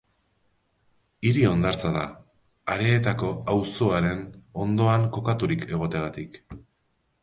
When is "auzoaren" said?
3.55-4.27